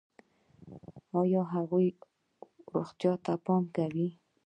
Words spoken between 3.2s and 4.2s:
ته پام کوئ؟